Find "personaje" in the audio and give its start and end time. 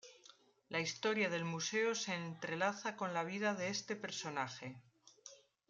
3.95-4.81